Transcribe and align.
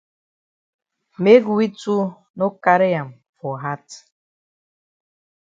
Make 1.23 1.45
we 1.57 1.65
too 1.81 2.01
no 2.35 2.47
carry 2.63 2.91
am 2.95 3.09
for 3.37 3.59
hat. 3.61 3.87